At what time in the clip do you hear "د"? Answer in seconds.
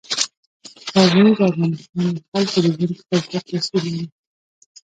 1.35-1.37, 2.15-2.17, 2.63-2.67